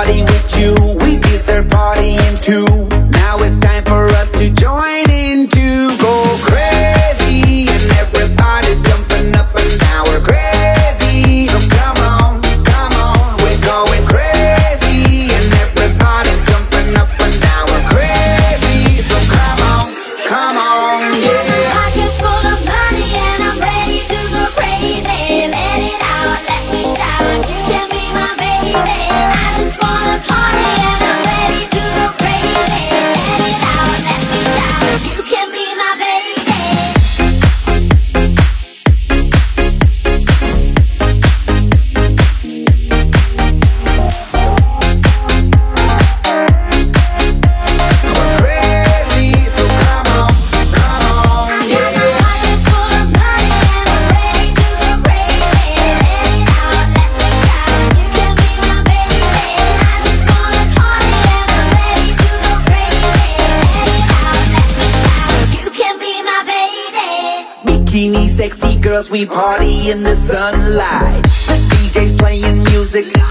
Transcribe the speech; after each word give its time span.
party 0.00 0.22
with 0.22 0.58
you. 0.58 0.72
We 1.04 1.18
deserve 1.18 1.66
partying 1.66 2.40
too. 2.40 2.64
Now 3.10 3.36
it's 3.40 3.56
time 3.56 3.84
for 3.84 4.06
us 4.16 4.30
to 4.30 4.50
join. 4.50 5.09
sexy 68.28 68.78
girls, 68.80 69.10
we 69.10 69.26
party 69.26 69.90
in 69.90 70.02
the 70.02 70.14
sunlight. 70.14 71.22
The 71.22 71.56
DJ's 71.70 72.14
playing 72.14 72.62
music. 72.64 73.29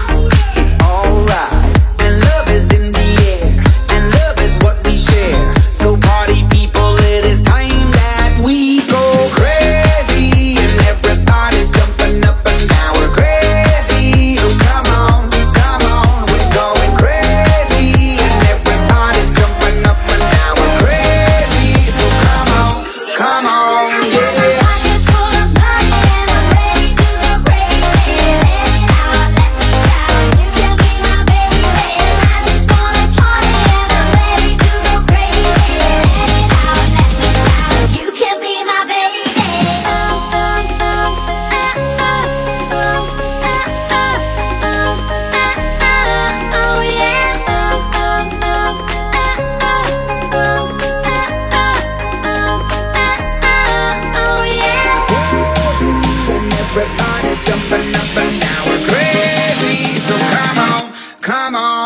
up 57.72 57.78
and 57.78 57.94
up 57.94 58.16
now 58.40 58.64
we're 58.66 58.84
crazy. 58.88 60.00
So 60.00 60.18
come 60.18 60.58
on, 60.58 60.92
come 61.20 61.54
on. 61.54 61.79